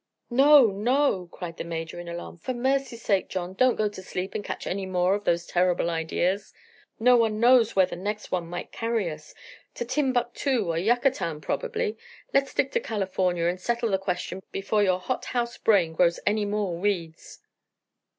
[0.31, 2.37] "No, no!" cried the Major, in alarm.
[2.37, 5.91] "For mercy's sake, John, don't go to sleep and catch any more of those terrible
[5.91, 6.55] ideas.
[6.99, 9.35] No one knows where the next one might carry us
[9.75, 11.99] to Timbuktu or Yucatan, probably.
[12.33, 16.75] Let's stick to California and settle the question before your hothouse brain grows any more
[16.75, 17.37] weeds."